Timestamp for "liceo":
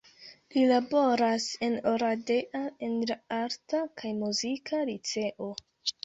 4.91-5.51